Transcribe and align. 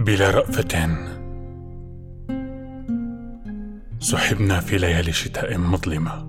بلا 0.00 0.30
رأفة. 0.30 0.88
سحبنا 3.98 4.60
في 4.60 4.78
ليالي 4.78 5.12
شتاء 5.12 5.58
مظلمة. 5.58 6.26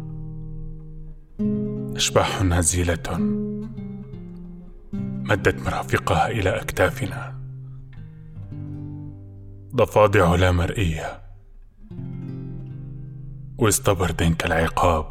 أشباح 1.95 2.43
نزيلة 2.43 3.17
مدت 5.23 5.61
مرافقها 5.65 6.27
إلى 6.27 6.49
أكتافنا. 6.49 7.41
ضفادع 9.75 10.35
لا 10.35 10.51
مرئية. 10.51 11.21
وسط 13.57 13.89
برد 13.89 14.35
كالعقاب. 14.39 15.05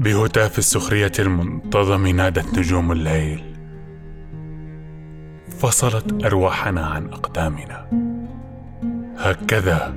بهتاف 0.00 0.58
السخرية 0.58 1.12
المنتظم 1.18 2.06
نادت 2.06 2.58
نجوم 2.58 2.92
الليل. 2.92 3.56
فصلت 5.58 6.24
أرواحنا 6.24 6.86
عن 6.86 7.06
أقدامنا. 7.06 7.86
هكذا 9.18 9.94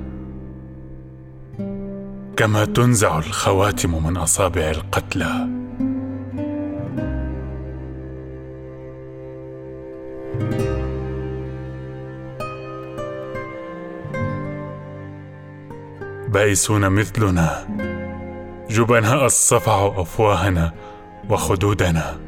كما 2.36 2.64
تنزع 2.64 3.18
الخواتم 3.18 4.06
من 4.06 4.16
أصابع 4.16 4.70
القتلى. 4.70 5.48
بائسون 16.28 16.88
مثلنا 16.88 17.66
جبناء 18.70 19.24
الصفع 19.24 20.00
أفواهنا 20.00 20.72
وخدودنا. 21.30 22.20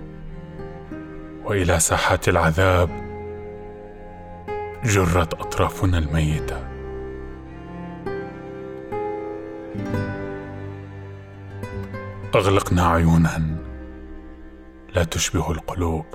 وإلى 1.44 1.78
ساحات 1.80 2.28
العذاب 2.28 2.90
جرت 4.84 5.34
أطرافنا 5.34 5.98
الميتة. 5.98 6.68
أغلقنا 12.34 12.86
عيونا 12.86 13.42
لا 14.94 15.04
تشبه 15.04 15.50
القلوب. 15.50 16.06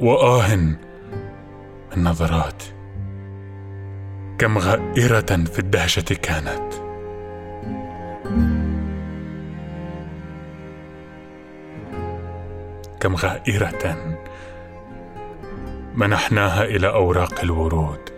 وآه 0.00 0.56
من 0.56 0.78
نظرات 2.04 2.62
كم 4.38 4.58
غائرة 4.58 5.44
في 5.44 5.58
الدهشة 5.58 6.14
كانت. 6.22 6.74
كم 13.00 13.16
غائرة 13.16 14.16
منحناها 15.94 16.64
إلى 16.64 16.88
أوراق 16.88 17.40
الورود. 17.40 18.17